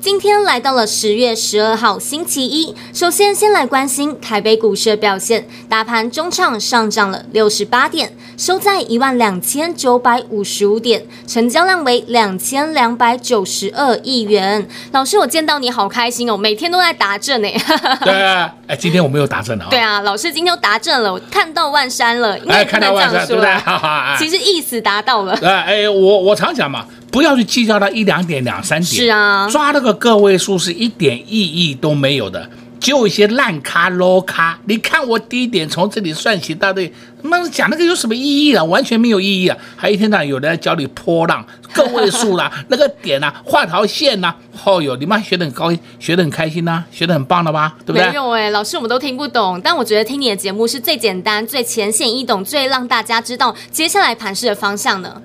[0.00, 14.68] 今天来到了十月十二号星期一，首先先来关心台北股市的表现，大盘中场上涨了六十八点，收在一万两千九百五十五点，成交量为两千两百九十二亿元。
[14.92, 17.48] 老师，我见到你好开心哦，每天都在达阵呢。
[18.04, 19.66] 对啊，哎，今天我没有达阵啊。
[19.68, 23.52] 对啊，老师今天又达阵了，我看到万山了，应该看到万山，对不对？
[24.16, 25.36] 其实意思达到了。
[25.42, 26.86] 哎，我我常讲嘛。
[27.10, 34.58] 不要去计较到一两点、两三点，是啊，抓那个个位数是一点意义都没有的，就一些烂咖、low 咖。
[34.66, 36.92] 你看我低点从这里算起到这里，
[37.22, 38.62] 那讲那个有什么意义啊？
[38.62, 39.56] 完全没有意义啊！
[39.74, 47.74] 还一天到晚有人在教你波浪 个位数啦，那个点啊，画条线呐、啊，哦哟，你妈学得很高，学得很开心呐、啊，学得很棒了吧？
[47.86, 48.06] 对不对？
[48.08, 55.22] 没有哎，老师我们都听不懂，但我觉得听你的节目是最简单、最浅显易懂、最让大家知道接下来盘势的方向呢。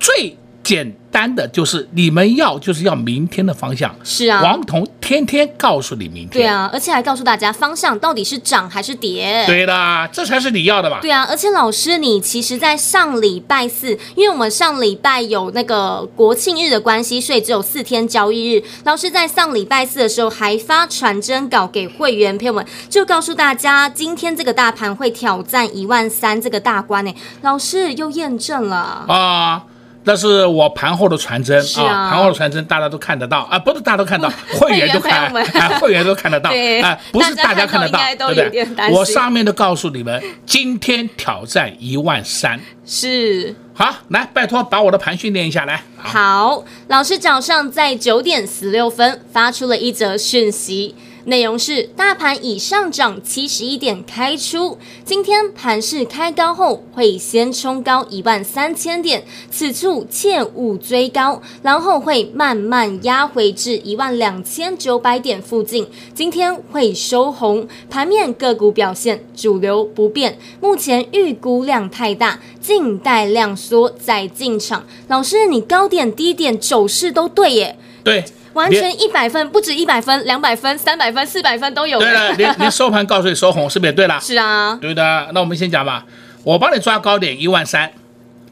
[0.00, 0.38] 最。
[0.66, 10.98] 简单的就是你们要就是要明天的方向，是啊，王彤天天告诉你明天，对啊，而且还告诉大家方向到底是涨还是跌，对的，这才是你要的吧？
[11.00, 18.62] 对啊，而且老师你其实，在上礼拜四，因为我们上礼拜有那个国庆日的关系，所以只有四天交易日。
[18.84, 27.14] 老师在上礼拜四的时候还发传真稿给会员朋友们，就告诉大家今天这个大盘会挑战一万三这个大关呢。
[27.42, 29.64] 老师又验证了啊。
[30.06, 36.50] 那是我盘后的传真啊，啊，盘后的传真大家都看得到啊，不是大家都看到， 会员都看，啊，会员都看得到，
[36.82, 38.90] 啊，不是大家看得到，对不对？
[38.92, 43.54] 我上面都告诉你们，今天挑战一万三，是。
[43.74, 45.82] 好，来，拜托把我的盘训练一下来。
[45.98, 50.94] 好，老师早上在九点十六分发出了一则讯息。
[51.26, 65.88] 内容是大盘已上涨七十一点开出，今天盘势开高后会先冲高一万三千点，此处切勿追高，然后会慢慢压回至一万两千九百点附近。
[66.14, 74.86] 今天会收红，盘面个股表现主流不变，目前预估量太大，静待量缩再进场。
[75.08, 77.76] 老师，你高点低点走势都对耶？
[78.04, 78.24] 对。
[78.56, 81.98] 完全一百分，不止一百分，两百分、三百分、四百分都有。
[82.00, 84.18] 对了，连 连收盘告诉你收红，是不是也对了？
[84.20, 85.28] 是啊，对的。
[85.32, 86.04] 那我们先讲吧，
[86.42, 87.92] 我帮你抓高点一万三，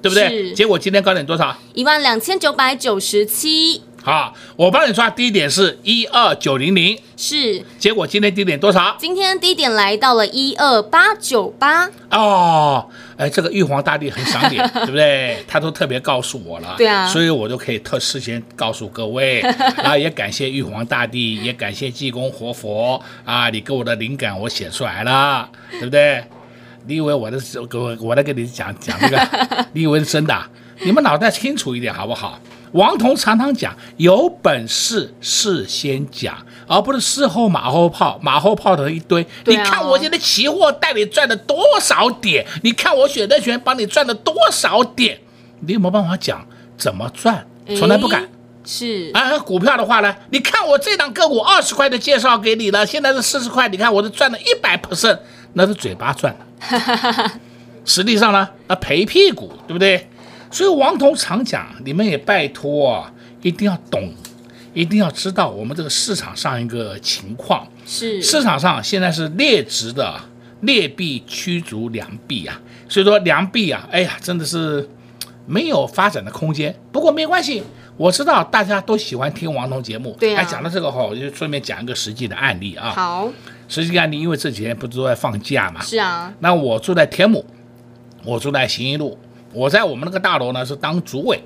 [0.01, 0.29] 对不对？
[0.29, 0.53] 是。
[0.53, 1.57] 结果今天高点多少？
[1.73, 3.83] 一万两千九百九十七。
[4.03, 7.65] 好，我帮你抓低点是一二九零零，是。
[7.79, 8.95] 结果今天低点多少？
[8.99, 11.89] 今天低点来到了一二八九八。
[12.11, 15.39] 哦，哎，这个玉皇大帝很赏脸， 对不对？
[15.47, 19.41] 他都特别告诉我了，对啊，所以我就可以特事先告诉各位，
[19.79, 26.25] 然后也感谢玉皇大帝，也感谢济公活佛啊，你给我的灵感我写出来了，对不对？
[26.87, 27.39] 你以为我的
[27.73, 29.29] 我我来跟你讲讲这个，
[29.73, 30.37] 你以为是真的？
[30.85, 32.39] 你们脑袋清楚一点好不好？
[32.73, 36.37] 王彤常常讲，有本事事先讲，
[36.67, 39.23] 而不是事后马后炮，马后炮的一堆。
[39.23, 42.47] 啊、你看我现在期货带你赚了多少点？
[42.63, 45.21] 你看我选择权帮你赚了多少点？
[45.61, 47.47] 你有没有办法讲怎么赚？
[47.79, 48.29] 从来不敢。
[48.67, 50.15] 是啊，股票的话呢？
[50.31, 55.19] 你看我这档个股二十块的介绍给你了，现在是四十块，你看我是赚了一百 percent，
[55.53, 57.31] 那是嘴巴赚的。
[57.85, 60.09] 实际上呢，那赔屁股，对不对？
[60.51, 64.11] 所以王彤常讲，你们也拜托啊，一定要懂，
[64.75, 67.67] 一定要知道我们这个市场上一个情况。
[67.87, 70.21] 是市场上现在是劣质的
[70.61, 74.89] 劣币驱逐良币啊，所以说良币啊，哎呀，真的是
[75.47, 76.75] 没有发展的空间。
[76.91, 77.63] 不过没关系，
[77.97, 80.17] 我知道大家都喜欢听王彤节目。
[80.19, 80.43] 对啊。
[80.45, 82.91] 讲到这个话，我就顺便讲一个实际的案例啊。
[82.91, 83.31] 好。
[83.69, 85.81] 实际案例，因为这几天不都在放假嘛。
[85.83, 86.33] 是啊。
[86.41, 87.45] 那我住在天母，
[88.25, 89.19] 我住在行义路。
[89.53, 91.39] 我在我们那个大楼呢是当主委，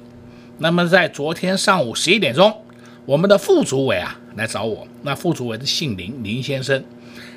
[0.58, 2.52] 那么在昨天上午十一点钟，
[3.08, 6.84] 我们的副主委啊来找我，那副主委是姓林，林先生，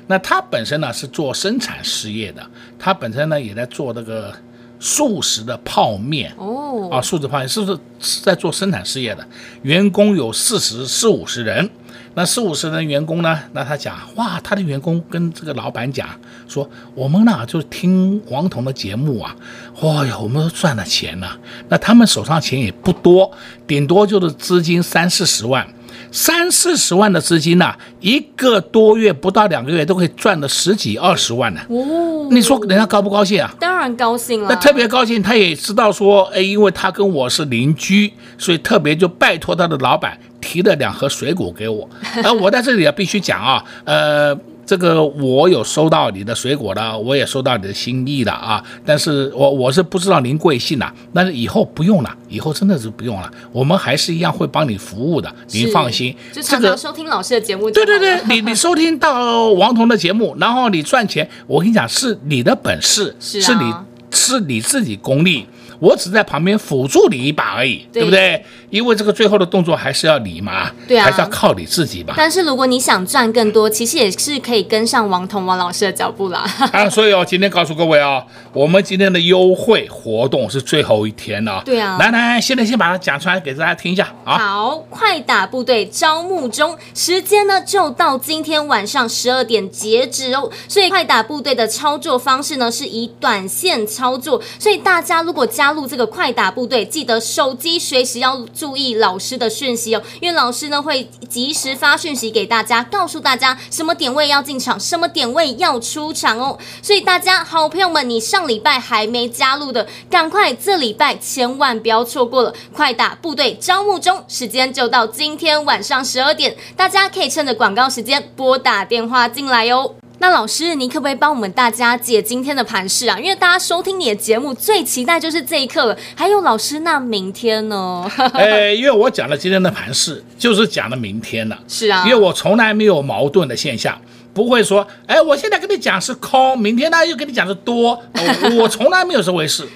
[0.06, 2.46] 那他本身呢是做生产事业的，
[2.78, 4.34] 他本身呢也在做这个
[4.78, 9.26] 素食的泡面哦，啊素食泡面是不是是在做生产事业的？
[9.62, 11.70] 员工有四十四五十人，
[12.12, 13.40] 那四五十人员工呢？
[13.54, 16.06] 那他讲哇，他的员工跟这个老板讲
[16.48, 19.34] 说，我们呢就听王彤的节目啊，
[19.80, 21.38] 哇哟，我们都赚了钱了。
[21.68, 23.30] 那他们手上钱也不多，
[23.66, 25.66] 顶多就是资金三四十万，
[26.10, 31.60] 三四十万的资金呢，一个多月不到两个月都可以赚了十几二十万呢。
[31.68, 33.54] 哦，你说人家高不高兴啊？
[33.58, 34.48] 当然高兴了。
[34.48, 40.18] 那特别高兴，他也知道说，哎，因为他跟我是邻居，所以特别就拜托他的老板。
[40.42, 41.88] 提了两盒水果给我，
[42.24, 56.14] 而 我在这里啊必须讲啊，呃，这个我有收到你的水果的，我也收到你的心意的啊，但是我我是不知道您贵姓呐，但是以后不用了，以后真的是不用了，我们还是一样会帮你服务的，您放心。
[56.32, 57.70] 就常常收听老师的节目。
[57.70, 63.74] 对对对，你你收听到王彤的节目，然后你赚钱，我跟你讲是你的本事，是，啊、是你
[64.10, 65.46] 是你自己功力。
[65.82, 68.44] 我只在旁边辅助你一把而已，对，对不对？
[68.70, 72.14] 因为这个最后的动作还是要你嘛，对啊，还是要靠你自己吧。
[72.16, 76.48] 但是如果你想赚更多，其实也是可以跟上王彤王老师的脚步啦。
[76.72, 81.60] 啊，所以哦，今天告诉各位啊、哦，我们今天的优惠活动是最后一天了。
[81.64, 84.38] 对啊，来来，现在先把它讲出来给大家听一下啊。
[84.38, 90.48] 好，快打部队招募中，时间呢就到今天晚上十二点截止哦。
[90.68, 106.58] 所以快打部队的操作方式呢是以短线操作，所以大家如果加入这个快打部队，记得手机随时要注意老师的讯息哦，因为老师呢会及时发讯息给大家，告诉大家什么点位要进场，什么点位要出场哦。
[106.82, 112.52] 所以大家好朋友们，你上礼拜还没加入的，赶快这礼拜千万不要错过了。
[112.74, 119.94] 快打部队招募中，时间就到今天晚上十二点，大家可以趁着广告时间拨打电话进来哟。
[120.22, 123.18] 那老师，你可不可以帮我们大家解今天的盘势啊？
[123.18, 125.98] 因为大家收听你的节目最期待就是这一刻了。
[126.14, 128.08] 还有老师，那明天呢？
[128.32, 131.58] 哎，因为我讲了今天的盘势，就是讲了明天了。
[131.66, 134.00] 是啊，因为我从来没有矛盾的现象，
[134.32, 139.66] 不会说，哎，我现在跟你讲是空，明天呢又跟你讲的多，我， 我从来没有这回事。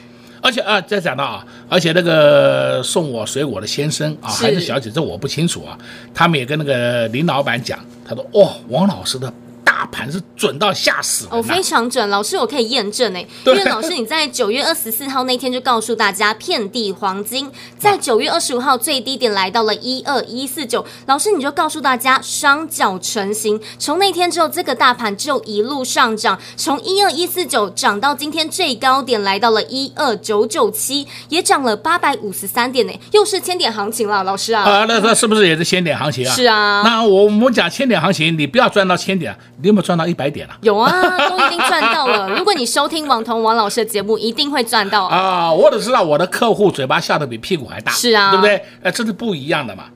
[0.41, 5.77] 而且啊，再讲到啊，而且那个送我水果的先生啊，还是小姐，这我不清楚啊。
[6.15, 7.77] 他们也跟那个林老板讲，
[8.07, 9.33] 他说，哦，王老师的。
[9.77, 12.09] 大盘是准到吓死哦，非常准。
[12.09, 20.83] 老师，我可以验证哎，因为老师你在九月二十四号那天就告诉大家，遍地黄金，在九月二十五号最低点来到了一二一四九。
[21.05, 34.63] 老师你就告诉大家双脚成型，从那天之后，这个大盘就一路上涨，从一二一四九涨到今天最高点来到了一二九九七，也涨了八百五十三点呢，又是千点行情了，老师啊。
[34.63, 36.35] 啊，那那是不是也是千点行情啊？
[36.35, 36.81] 是啊。
[36.83, 39.37] 那我我们讲千点行情，你不要赚到千点。
[39.67, 40.57] 你有没有赚到一百点啊？
[40.63, 40.89] 有啊，
[41.29, 42.29] 都已经赚到了。
[42.39, 45.53] 如果你收听王彤王老师的节目，一定会赚到啊，啊！
[45.53, 48.63] 我只知道我的客户嘴巴笑得比屁股还大，是啊，对不对？
[48.81, 49.87] 呃，这是不一样的嘛。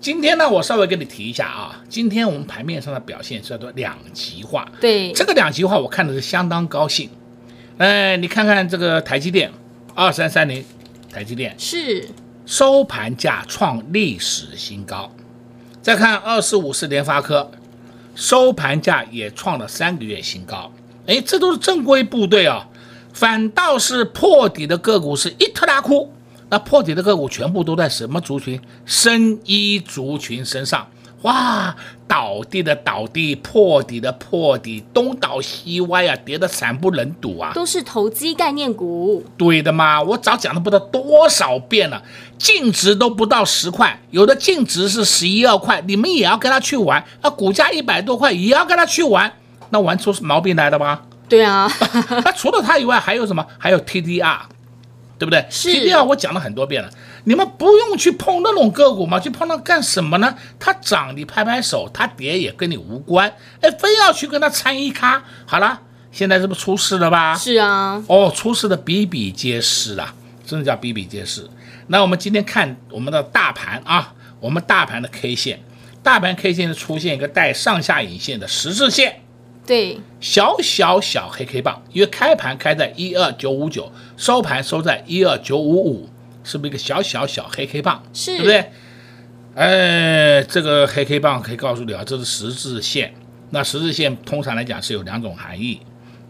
[0.00, 4.68] 今天呢，我稍微跟你提一下啊，今天我们盘面上的表现叫做两极化。
[4.80, 7.10] 对，这个两极化我看的是相当高兴。
[7.78, 9.50] 哎，你看看这个台积电
[9.96, 10.64] 二三三零，
[11.12, 12.08] 台积电是
[12.46, 15.10] 收盘价创历史新高。
[15.82, 17.50] 再看二四五四联发科。
[18.18, 20.72] 收盘价也创了三个月新高，
[21.06, 22.66] 哎，这都是正规部队啊，
[23.12, 26.12] 反倒是破底的个股是一特拉库。
[26.50, 28.60] 那破底的个股全部都在什么族群？
[28.84, 30.88] 生医族群身上。
[31.22, 31.76] 哇，
[32.08, 37.52] 倒地的倒地，破底的破底，东倒西歪啊，跌得惨不忍睹啊！
[37.54, 39.22] 都是投机概念股。
[39.36, 42.02] 对的嘛，我早讲了不知道多少遍了，
[42.38, 47.04] 净值都不到十块，有的净值是十一二块，你们也要跟他去玩。
[47.22, 49.30] 那股价一百多块也要跟他去玩，
[49.70, 51.02] 那玩出毛病来了吧？
[51.28, 51.70] 对啊，
[52.24, 53.46] 那除了他以外还有什么？
[53.58, 54.38] 还有 TDR。
[55.18, 55.44] 对不对？
[55.50, 55.68] 是。
[55.70, 56.88] TDR 我讲了很多遍了，
[57.28, 60.34] 你们不用去碰那种个股嘛，去碰它干什么呢？
[60.58, 63.30] 它涨你拍拍手，它跌也跟你无关，
[63.60, 65.22] 哎，非要去跟它掺一咖。
[65.44, 65.78] 好了，
[66.10, 67.36] 现在是不出事了吧？
[67.36, 68.02] 是啊。
[68.08, 70.14] 哦，出事的比比皆是啊，
[70.46, 71.46] 真的叫比比皆是。
[71.88, 75.60] 那我们今天看我们的大盘啊，我们大盘的 K 线，
[76.02, 79.20] 大盘 K 线出现一个带上下影线的十字线。
[79.66, 86.08] 对，小小小黑 K 棒，因为开盘开在一二九五九，收盘收在一二九五五，
[86.48, 88.02] 是不是一个小小小黑黑棒？
[88.14, 88.70] 是，对不对？
[89.54, 93.12] 哎，这个黑黑棒可以告诉你啊，这是十字线。
[93.50, 95.80] 那十字线通常来讲是有两种含义，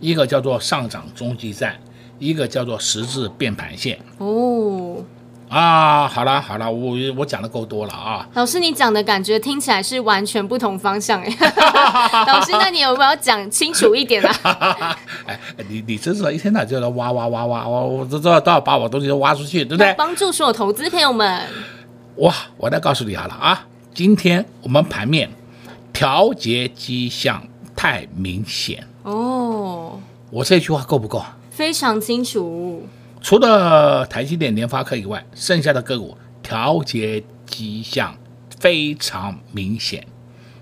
[0.00, 1.78] 一个叫做上涨中继站，
[2.18, 3.98] 一个叫做十字变盘线。
[4.18, 5.04] 哦。
[5.48, 8.28] 啊，好啦好啦，我我讲的够多了啊。
[8.34, 11.36] 老师，你讲的感觉听起来是完全不同方向哎。
[12.26, 14.96] 老师，那你有没有讲清楚一点啊？
[15.26, 15.38] 哎，
[15.68, 19.94] 你你真是一天到晚就在挖挖挖挖挖，我这都要都要把我东西都挖出去，对不对？
[19.94, 21.42] 帮助所有投资朋友们。
[22.16, 25.30] 哇，我再告诉你好了啊，今天我们盘面
[25.92, 27.42] 调节迹象
[27.74, 28.86] 太明显。
[29.04, 29.98] 哦，
[30.30, 31.24] 我这句话够不够？
[31.50, 32.86] 非常清楚。
[33.20, 38.16] 除了台积电、联发科以外，剩下的个股调节迹象
[38.60, 40.06] 非常明显。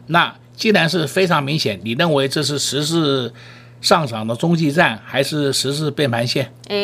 [0.07, 3.33] 那既然是非常明显，你认为这是十字
[3.81, 6.51] 上涨的中继站，还是十字变盘线？
[6.69, 6.77] 哎，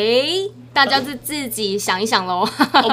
[0.71, 2.47] 大家是自己想一想喽。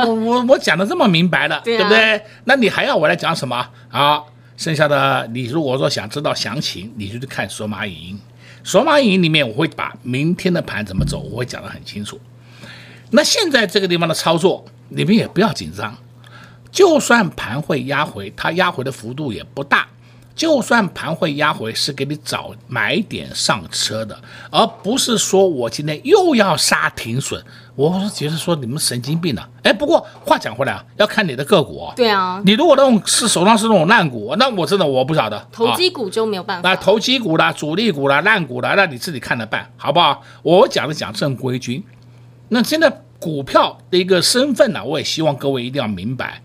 [0.07, 2.23] 我我我讲的这么明白了， 对，啊、对不对？
[2.45, 4.23] 那你还要我来讲什么啊？
[4.57, 8.21] 剩下的你如果说想知道详情，你就去看索马影音。
[8.63, 12.21] 索马影音里面我会把明天的盘怎么走，我会讲得很清楚。
[13.11, 15.97] 那现在这个地方的操作，你们也不要紧张，
[16.71, 19.87] 就算盘会压回，它压回的幅度也不大。
[20.37, 24.19] 就算盘会压回，是给你找买点上车的，
[24.51, 27.45] 而不是说我今天又要杀停损。
[27.77, 29.47] 我是觉得说你们神经病了。
[29.63, 31.93] 哎，不过话讲回来啊，要看你的个股。
[31.95, 35.47] 对啊，你如果那种是手上是那种烂股，那我真的我不晓得。
[35.53, 36.67] 投机股就没有办法。
[36.67, 40.23] 那投机股啦、主力股啦、烂股啦，那你自己看着办，好不好？
[40.43, 41.85] 我讲的讲正规军。
[42.51, 46.43] 那现在股票的一个身份呢，我也希望各位一定要明白。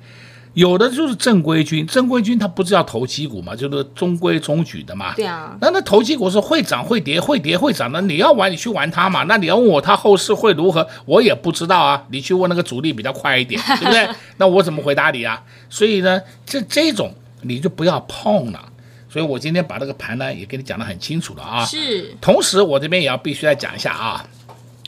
[0.53, 5.13] 有的就是正规军，正规军他不是要投机股嘛，就是中规中矩的嘛。
[5.13, 5.57] 对啊。
[5.59, 9.23] 那那投机股是会涨会跌，会跌会涨的，你要玩你去玩它嘛。
[9.23, 12.01] 那你要问我它后市会如何，我也不知道啊。
[12.09, 14.07] 你去问那个主力比较快一点， 对不对？
[14.37, 15.43] 那我怎么回答你啊？
[15.69, 18.71] 所以呢，这这种你就不要碰了。
[19.09, 21.65] 所以我今天把这个盘呢也给你讲得很清楚了啊。
[21.65, 22.15] 是。
[22.21, 24.25] 同时我这边也要必须来讲一下啊，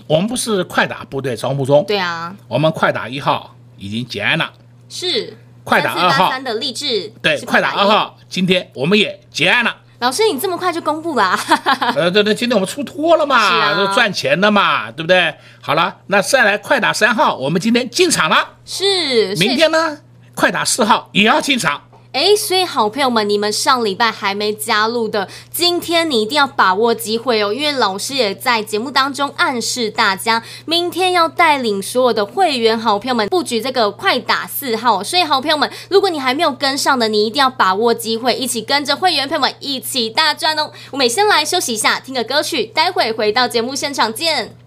[0.07, 1.83] 我们不是快打部队招募中。
[1.87, 2.35] 对啊。
[2.47, 4.51] 我们快打一号已经结案了。
[4.89, 5.37] 是。
[5.63, 9.75] 快打二号的励志，对，快打二号，今天我们也结案了。
[9.99, 11.37] 老师，你这么快就公布了？
[11.93, 15.35] 呃，对对，今天我们出脱了嘛，都赚钱了嘛，对不对？
[15.59, 18.53] 好了，那再来快打三号，我们今天进场了。
[18.63, 19.35] 是。
[19.35, 19.97] 明天呢，
[20.33, 21.81] 快打四号也要进场。
[22.17, 35.03] 哎，所以好朋友们，你们上礼拜还没加入的，今天你一定要把握机会哦，因为老师也在节目当中暗示大家，明天要带领所有的会员好朋友们布局这个快打四号。
[35.03, 40.71] 所以好朋友们，如果你还没有跟上的，你一定要把握机会，一起跟着会员朋友们一起大赚哦。
[40.89, 44.66] 我们先来休息一下，听个歌曲，待会回到节目现场见。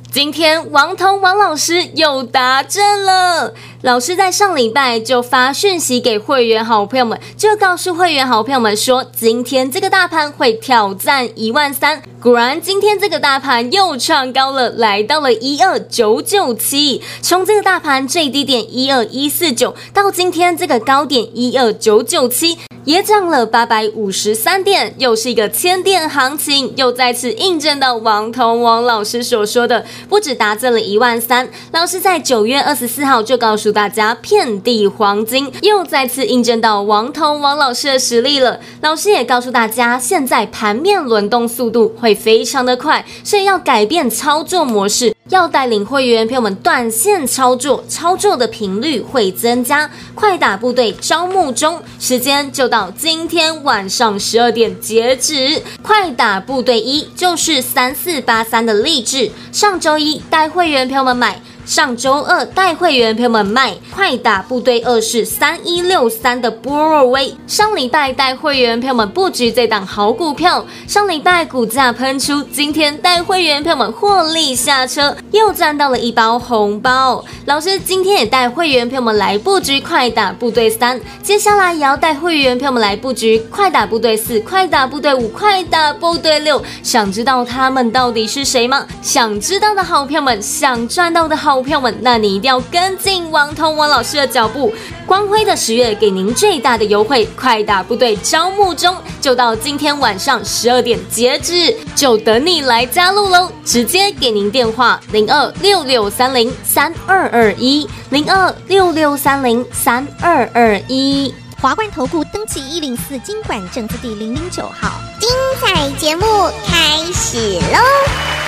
[0.11, 3.53] 今天王彤王老师又答正了。
[3.81, 12.01] 老师在上礼拜就发讯息给会员好朋友们，就告诉会员好朋友们说，今天这个大盘会挑战一万三。
[12.21, 17.01] 果然，今天这个大盘又创高了，来到了一二九九七。
[17.21, 22.57] 从这个大盘最低点一二一四九到今天这个高点一二九九七。
[22.83, 31.47] 也涨了八百五十三点，又是一个千点行情，又再次印证到王彤王老师所说的，不止达成了一万三。
[31.71, 38.59] 老师在九月二十四号就告诉大家遍地黄金，又再次印证到王彤王老师的实力了。
[38.81, 45.15] 老师也告诉大家，现在盘面轮动速度会非常的快，所以要改变操作模式。
[45.31, 49.89] 要带领会员朋友们短线操作，操作的频率会增加。
[50.13, 55.63] 快打部队招募中，时间就到今天晚上十二点截止。
[55.81, 61.41] 快打部队一就是三四八三的励志，上周一带会员朋友们买。
[61.65, 77.23] 上周二带会员朋友们卖快打部队二是三一六三的波若威，上礼拜带会员朋友们布局这档好股票，上礼拜股价喷出，今天带会员朋友们获利下车，又赚到了一包红包。
[77.45, 86.61] 老师今天也带会员朋友们来布局快打部队三，接下来也要带会员朋友们来布局快打部队四、快打部队五、快打部队六。
[86.81, 88.85] 想知道他们到底是谁吗？
[89.01, 91.50] 想知道的好朋友们，想赚到的好。
[91.55, 94.73] 股票们，那你一定要跟进王通王老师的脚步。
[95.05, 103.51] 光辉的十月给您最大的优惠，快打部队招募中，就到今天晚上十二点截止，就等你来加入喽！
[103.65, 111.33] 直接给您电话零二六六三零三二二一零二六六三零三二二一。
[111.61, 115.29] 华冠投顾登记一零四金管证字第零零九号，精
[115.59, 116.25] 彩节目
[116.65, 118.40] 开始喽！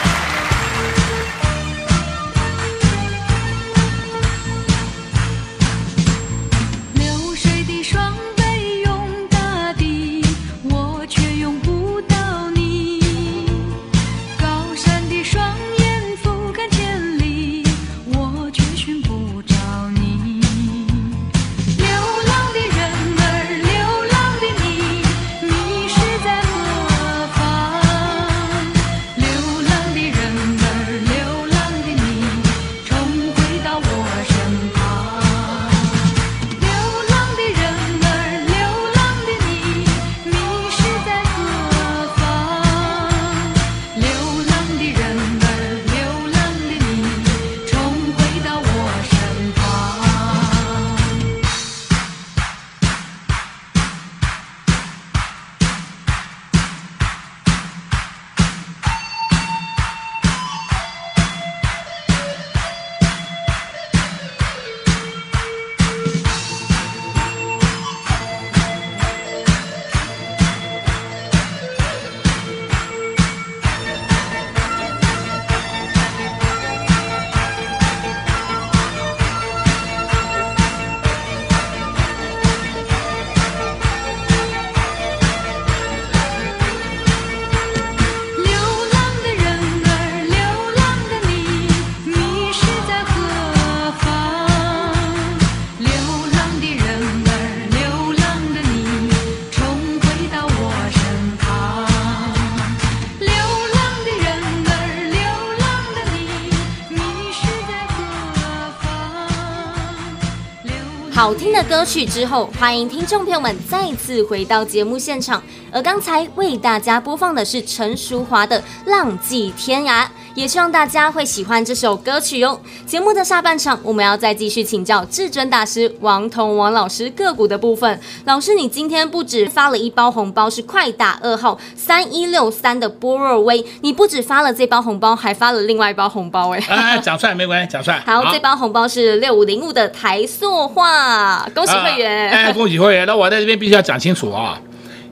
[111.23, 115.41] 好听的歌曲之后，欢迎听众朋友们再次回到节目现场。
[115.71, 120.03] 而刚才为大家播放的是陈淑桦的《浪迹天涯》，
[120.35, 122.59] 也希望大家会喜欢这首歌曲哟。
[122.87, 127.99] 节目的下半场，我们要再继续请教至尊大师王彤王老师个股的部分。
[128.25, 136.63] 老师，你今天不止发了一包红包，是快打二号三一六三的波若威，你不止发了这包红包，还发了另外一包红包哎。
[136.67, 137.99] 哎，讲出来没关系，讲出来。
[137.99, 142.31] 好，好这包红包是六五零五的台塑化，恭喜会员。
[142.31, 143.05] 啊、哎，恭喜会员。
[143.05, 144.59] 那我在这边必须要讲清楚啊。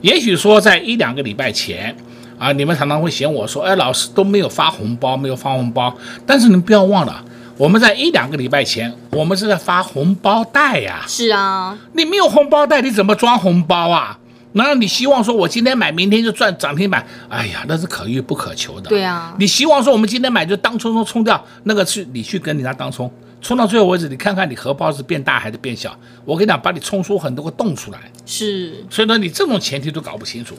[0.00, 1.96] 也许说，在一两个礼拜前，
[2.42, 5.96] 啊，你们常常会嫌我说，哎，老师都没有发红包，没有发红包。
[6.26, 7.24] 但是你们不要忘了，
[7.56, 11.04] 我们在一两个礼拜前，我们是在发红包袋呀。
[11.06, 14.18] 是啊，你没有红包袋，你怎么装红包啊？
[14.54, 17.06] 难道你希望说我今天买，明天就赚涨停板？
[17.28, 18.88] 哎呀，那是可遇不可求的。
[18.88, 23.08] 对啊，你希望说我们今天买就当冲冲冲掉，那个是你去跟人家当冲。
[23.40, 25.96] 冲到最后为止，你看看你荷包是变大还是变小？
[26.24, 28.00] 我跟你讲，把你冲出很多个洞出来。
[28.26, 30.56] 是，所以呢，你这种前提都搞不清楚。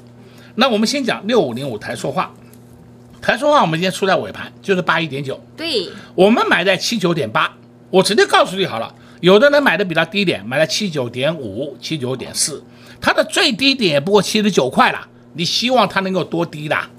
[0.56, 2.32] 那我们先讲六五零五台塑化，
[3.22, 5.40] 台塑化我们今天出在尾盘，就是八一点九。
[5.58, 7.52] 对，我们买在七九点八，
[7.90, 12.64] 我直接告诉你好了，有的人买的比它低点，买了七九点五、七九点四，
[13.02, 15.08] 它的最低点也不过七十九块了。
[15.34, 16.90] 你希望它能够多低啦？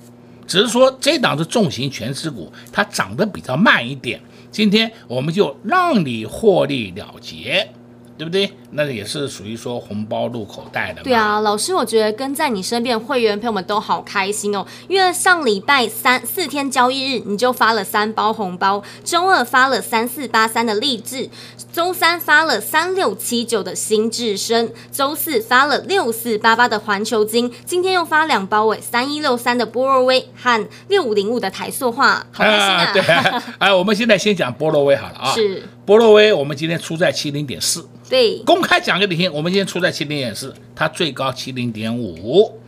[0.46, 4.20] 只是说这档是重型全值股，它涨得比较慢一点。
[4.50, 7.70] 今天我们就让你获利了结，
[8.18, 8.50] 对不对？
[8.74, 11.02] 那也是属于说红包入口袋的。
[11.02, 21.28] 对啊，老师，我觉得跟在你身边会员朋友们都好开心哦，因为上礼拜三四天交易日你就发了三包红包，周二发了三四八三的励志。
[21.72, 32.92] 周三发了三六七九的新智深，周四发了六四八八的环球金，今天又发两包诶，三一六三的波若威和六五零五的台塑化，好开心啊！
[32.92, 35.32] 对啊， 哎，我们现在先讲波若威好了啊。
[35.32, 37.84] 是波若威，我们今天出在七零点四。
[38.08, 42.60] 对，公开讲给你听，我们今天出在七零点四，它最高七零点五。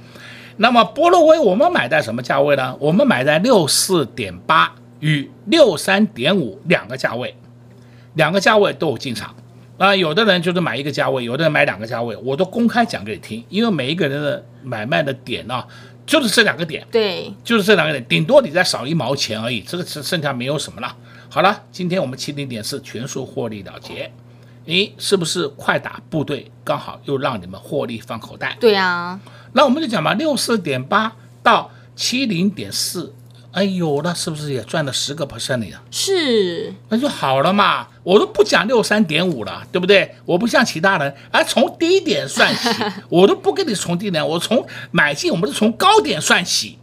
[0.57, 2.77] 那么波若威，我们买在什么价位呢？
[2.81, 7.35] 我们买在六四点八与六三点五两个价位。
[8.15, 9.37] 两个价位都有进场，
[9.77, 15.69] 啊，有的人就是买一个价位，有的人买两个价位，我都公开讲给你听，因为每一个人的买卖的点呢、啊，
[16.07, 20.97] 就是这两个点，对，就是这两个点，顶多你再少一毛钱而已，这个是剩下没有什么了。
[21.29, 24.11] 好了，今天我们七零点四全数获利了结，
[24.67, 28.57] 诶，是不是快打部队刚好又让你们获利放口袋？
[28.61, 29.19] 对啊，
[29.53, 33.15] 那我们就讲吧，六四点八到七零点四。
[33.53, 35.81] 哎呦，那是不是也赚了十个 percent 了呀？
[35.91, 37.89] 是，那就好了嘛。
[38.03, 40.15] 我都不讲六三点五了，对不对？
[40.27, 42.69] 我不像其他人，啊，从低点算起，
[43.09, 46.79] 我都不跟你从低点，我从买进，我们是从高点算起。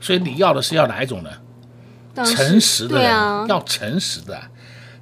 [0.00, 1.30] 所以你要的是要哪一种呢？
[2.24, 4.40] 诚实的人，啊、要诚实的。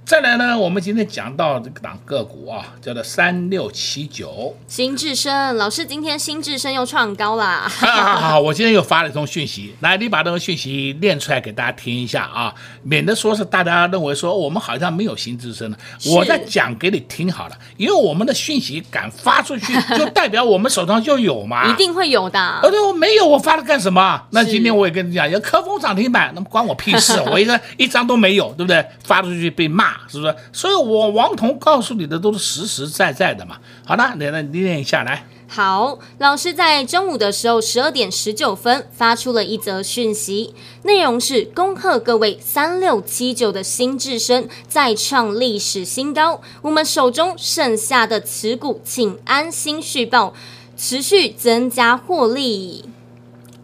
[0.05, 7.67] 再来呢，我们今天讲到这个档个股啊，叫做三六七九新智深老师，今天新智深又创高啦！
[7.69, 15.79] 好好好，我今天又发了一通讯息，来，你把这个讯息念出来给大家听一下啊，免得说是大家认为说我们好像没有新智深了。
[16.11, 22.39] 我再讲给你听好了，因为我们的讯息敢发出去，就代表我们手上就有嘛，一定会有的。
[22.63, 24.21] 而且我没有，我发了干什么？
[24.31, 27.19] 那今天我也跟你讲，要科峰涨停板，那么关我屁事？
[27.31, 28.85] 我一个一张都没有，对不对？
[29.05, 29.92] 发出去被骂。
[30.09, 30.35] 是不是？
[30.53, 33.57] 所以我王彤告诉你的都是实实在在的嘛。
[33.85, 35.25] 好的，来来念一下来。
[35.49, 50.33] 好，老师在中午的时候十二点十九分发出了一则讯息，内容是恭贺各位三六七九的新智深再创历史新高，我们手中剩下的持股请安心续报，
[50.75, 52.87] 持续增加获利，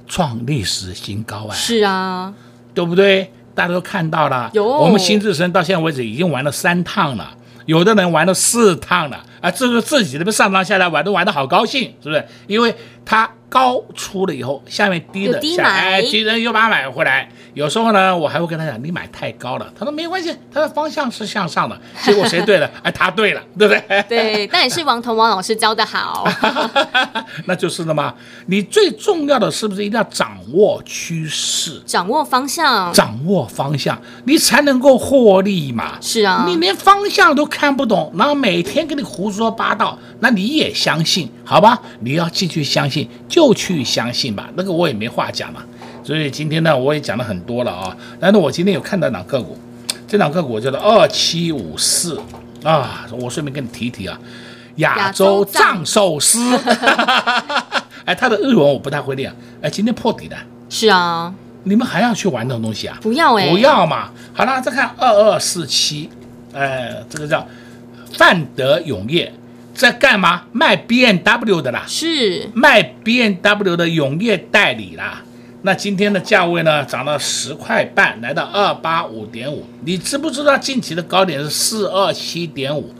[0.06, 1.54] 创历史新高啊！
[1.54, 2.34] 是啊，
[2.74, 3.32] 对不对？
[3.58, 4.64] 大家都看到了，有。
[4.64, 7.28] 我们新至升到现在为止已经玩了三趟了，
[7.66, 12.24] 有的人玩了四趟了，啊，这个自己这边上上下下玩都玩的好高兴，是不是？
[12.46, 12.74] 因为
[13.04, 13.28] 他。
[13.50, 17.26] 高出了以后，下面低的下，哎，低人又把它买回来。
[17.54, 19.66] 有时候呢，我还会跟他讲，你买太高了。
[19.74, 21.74] 他说没关系，他的方向是向上的。
[22.04, 22.70] 结果谁对了？
[22.84, 23.82] 哎，他对了，对不对？
[24.06, 26.30] 对，但也是王彤王老师教的好。
[27.48, 28.14] 那就是了嘛。
[28.48, 35.96] 你最重要的是不是一定要掌握趋势，掌握方向，掌握方向，你才能够获利嘛。
[36.02, 41.30] 是啊，你连方向都看不懂，然后每天给你胡说八道，那你也相信？
[41.44, 43.08] 好吧，你要继续相信。
[43.28, 45.64] 就去相信吧，那个我也没话讲了。
[46.02, 47.96] 所以今天呢，我也讲了很多了啊。
[48.18, 49.56] 但是我今天有看到两个股，
[50.06, 52.20] 这两个股叫做二七五四
[52.64, 53.06] 啊。
[53.20, 54.18] 我顺便跟你提一提啊，
[54.76, 56.56] 亚洲藏寿司。
[58.04, 59.30] 哎，他的日文我不太会念。
[59.60, 60.36] 哎，今天破底的。
[60.70, 61.34] 是啊。
[61.64, 62.96] 你们还要去玩这种东西啊？
[63.02, 63.50] 不要哎、欸。
[63.50, 64.10] 不要嘛。
[64.32, 66.08] 好了，再看二二四七，
[66.54, 67.46] 哎，这个叫
[68.12, 69.32] 范德永业。
[69.74, 70.42] 在干嘛？
[70.50, 75.22] 卖 B N W 的啦，是卖 B N W 的永业代理啦。
[75.62, 79.64] 那今天的价位呢，涨了十块半，来到二八五点五。
[79.84, 82.92] 你知不知道近期的高点是四二七点五？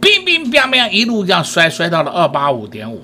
[0.00, 3.02] 冰冰冰冰一路这样摔，摔到了二八五点五，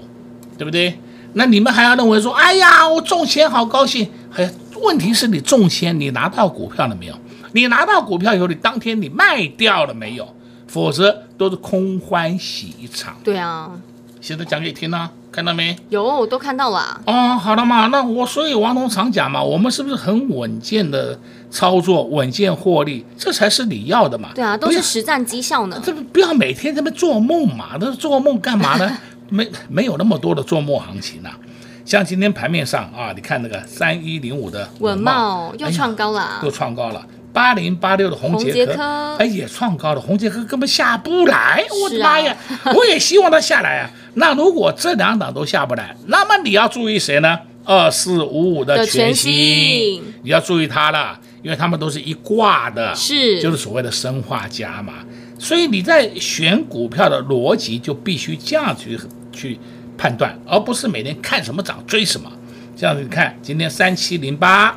[0.56, 0.98] 对不对？
[1.34, 4.08] 那你们还要认为说，哎呀，我中签好高兴。
[4.30, 7.14] 还问题是你中签，你拿到股票了没有？
[7.52, 10.34] 你拿到股票以后，你当天你卖掉了没有？
[10.70, 13.16] 否则都是空欢喜一场。
[13.24, 13.72] 对啊，
[14.20, 15.76] 现在讲给你听啊，看到没？
[15.88, 17.00] 有，我都看到了。
[17.06, 21.18] 哦，好了嘛，那我所以王彤常讲嘛，我们是不是很稳健的
[21.50, 24.28] 操作，稳健获利，这才是你要的嘛？
[24.32, 25.82] 对啊，都是实战绩效呢。
[25.84, 27.70] 这不不要每天在那边做梦嘛？
[27.80, 28.96] 那做梦干嘛呢？
[29.28, 31.36] 没没有那么多的做梦行情啊。
[31.84, 37.04] 像今天盘面上啊，你看那个三一零五的稳茂又创高了，又创高了。
[37.32, 40.00] 八零八六的红杰科，哎，也创高了。
[40.00, 42.36] 红杰科根本下不来，我的妈呀！
[42.74, 43.90] 我也希望它下来啊。
[44.14, 47.38] 那如果这两档都下不来，那么你要注意谁呢？
[47.64, 54.94] 二四五五的全新，你要注意它了，因为他们都是一挂的，是，就是所谓的生化家嘛。
[55.38, 58.98] 所以你在选股票的逻辑就必须这样去
[59.32, 59.58] 去
[59.96, 62.30] 判断，而不是每天看什么涨追什么。
[62.76, 64.76] 这样子你看，今天三七零八。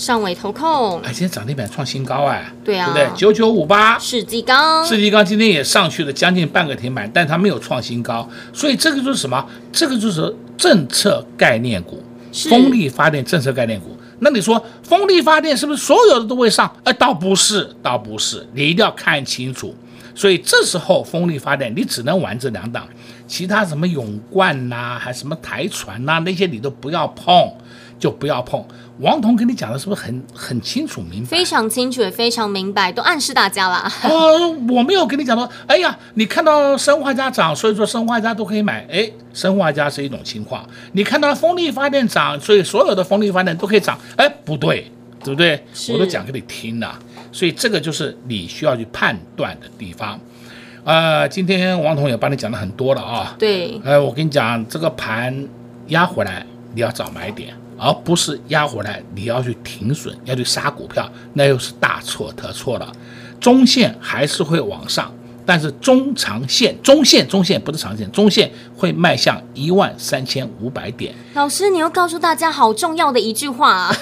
[0.00, 3.18] 上尾投控，哎，今天涨停板创新高哎，对啊，对不对？
[3.18, 9.46] 九九五八，世纪钢，世纪钢今天也上去了将近半个停板，但它没有创新高，所以这个就是什么？
[9.70, 12.02] 这个就是政策概念股，
[12.48, 13.94] 风力发电政策概念股。
[14.20, 16.74] 那你说风力发电是不是所有的都会上？
[16.84, 19.74] 哎，倒不是，倒不是，你一定要看清楚。
[20.14, 22.88] 所以这时候风力发电你只能玩这两档，
[23.28, 27.52] 其他什么永冠呐、啊，还什么台船呐、啊，那些你都不要碰。
[28.00, 28.64] 就不要碰。
[28.98, 31.28] 王彤跟你讲的是不是很很清楚明白？
[31.28, 33.88] 非常清楚也非常明白，都暗示大家了。
[34.04, 38.86] 哦，我没有跟你讲到，哎呀，你看到生化家涨，所以说生化家都可以买。
[38.90, 40.68] 哎，生化家是一种情况。
[40.92, 43.98] 你看到风力发电涨，所以所有的风力发电都可以涨。
[44.16, 44.90] 哎，不对，
[45.22, 45.62] 对不对？
[45.92, 46.98] 我都讲给你听了。
[47.32, 50.18] 所以这个就是你需要去判断的地方。
[50.84, 53.34] 呃，今天王彤也帮你讲了很多了啊。
[53.38, 53.80] 对。
[53.84, 55.46] 哎，我跟你讲，这个盘
[55.88, 57.54] 压回来，你要找买点。
[57.80, 62.92] 而不是压回来，你要去停损，要去杀股票，那又是大错特错了。
[63.40, 65.10] 中线还是会往上。
[65.50, 71.12] 但是中长线，中线，中线不是长线，中线会迈向一万三千五百点。
[71.34, 73.96] 老师，你又告诉大家好重要的一句话啊！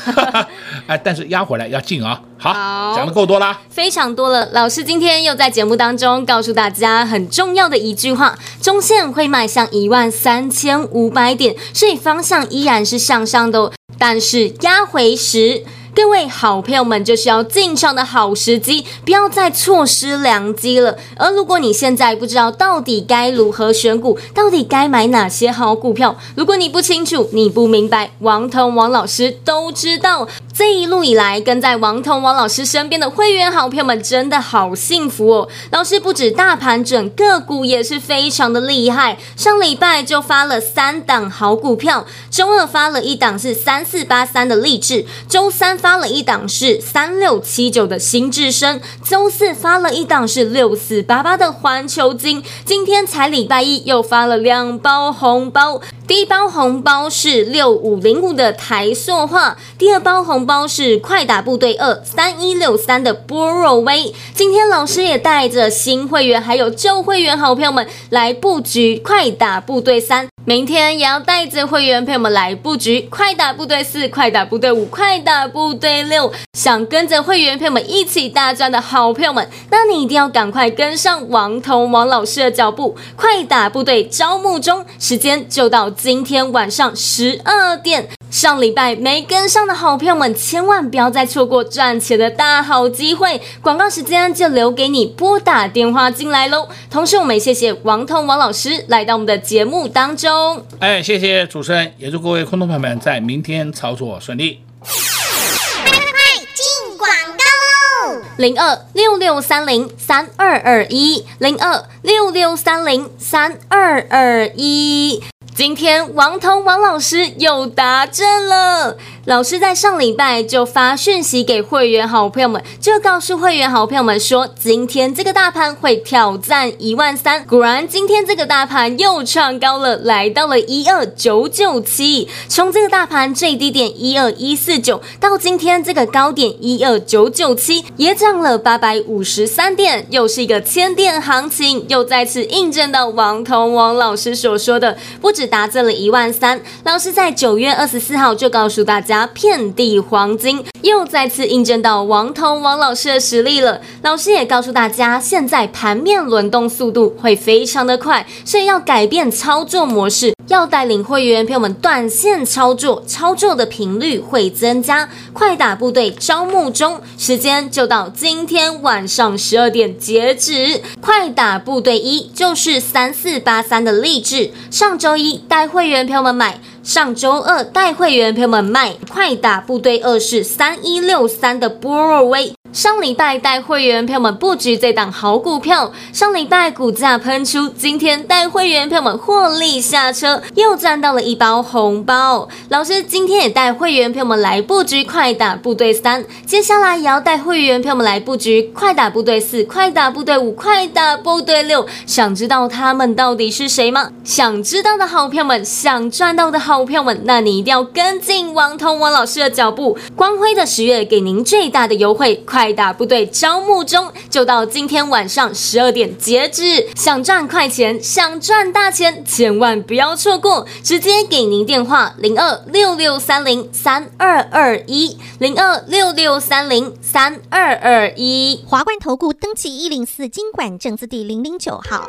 [0.87, 2.21] 哎，但是压回来要进啊。
[2.37, 2.53] 好，
[2.95, 4.51] 讲的够多啦，非常多了。
[4.53, 15.65] 老师今天又在节目当中告诉大家很重要的一句话：中线会迈向一万三千五百点，所以方向依然是向上的，但是压回时。
[15.99, 20.97] 各位好朋友们，就是要进场的好时机，不要再错失良机了。
[21.17, 30.29] 而如果你现在不知道到底该如何选股，到底该买哪些好股票，如果你不清楚，你不明白，王腾王老师都知道。
[30.59, 35.49] 这一路以来，跟在王彤王老师身边的会员好朋友们真的好幸福哦。
[35.71, 39.17] 老师不止大盘准，个股也是非常的厉害。
[39.37, 55.81] 上礼拜就发了三档好股票，周二发了一档是三四八三的励志，周三发了一档是三六七九的新智深，周四发了一档是六四八八的环球金，今天才礼拜一又发了两包红包。
[56.09, 64.15] 第一包红包是六五零五的台塑化，第二包红包是快打部队二三一六三的波若威。
[64.33, 70.27] 今天老师也带着新会员还有旧会员好朋友们来布局快打部队三。
[70.49, 88.09] 明天也要带着会员朋友们来布局快打部队四、快打部队五、快打部队六，想跟着会员朋友们一起大赚的好朋友们，那你一定要赶快跟上王彤王老师的脚步，快打部队招募中，时间就到今天晚上十二点。
[88.31, 93.41] 上礼拜没跟上的好朋友们，千万不要再错过赚钱的大好机会。
[93.63, 96.69] 广告时间就留给你拨打电话进来喽。
[96.91, 100.38] 同时，我们也谢谢王彤王老师来到我们的节目当中。
[100.81, 104.61] 哎，谢谢主持人，也祝各位空头朋友们在明天操作顺利。
[104.81, 106.11] 快快快，
[106.55, 108.23] 进广告喽！
[108.37, 115.23] 零二六六三零三二二一，零二六六三零三二二一。
[115.59, 118.97] 今天王彤王老师又答正了。
[119.25, 127.45] 老师在上礼拜就发讯息给会员好朋友们，就告诉会员好朋友们说，今天这个大盘会挑战一万三。
[127.45, 132.29] 果然，今天这个大盘又创高了，来到了一二九九七。
[132.49, 146.61] 从这个大盘最低点一二一四九到今天这个高点一二九九七，也涨了八百五十三点，又是一个千点行情，又再次印证到王彤王老师所说的，不止达这了一万三。
[146.85, 149.27] 老师在九月二十四号就告诉大家。
[149.41, 153.81] 遍地黄金，又再次印证到王彤王老师的实力了。
[154.03, 165.09] 老师也告诉大家，现在盘面轮动速度会非常的快，所以要改变操作模式，要带领会员朋友们短线操作，操作的频率会增加。
[165.33, 170.83] 快打部队招募中，时间就到今天晚上十二点截止。
[171.01, 176.61] 快打部队一就是三四八三的励志，上周一带会员朋友们买。
[176.89, 182.55] 上周二带会员朋友们卖快打部队二是三一六三的波若威。
[182.73, 192.47] 上礼拜带会员朋友们布局这档好股票，上礼拜股价喷出，今天带会员朋友们获利下车，又赚到了一包红包。
[192.69, 201.87] 老师今天也带会员朋友们来布局快打部队三，接下来也要带会员朋友们来布局快打部队四、快打部队五、快打部队六。
[202.07, 204.11] 想知道他们到底是谁吗？
[204.25, 209.97] 想知道的好朋友们，想赚到的好朋友们，那你一定要跟进王彤王老师的脚步。
[210.17, 212.37] 光辉的十月给您最大的优惠。
[212.47, 216.89] 快打部队招募中，就到今天晚上十二点截止。
[216.95, 220.67] 想赚快钱，想赚大钱，千万不要错过！
[220.83, 228.65] 直接给您电话：零二六六三零三二二一，零二六六三零三二二一。
[228.67, 232.09] 华冠投顾登记一零四金管证字第零零九号。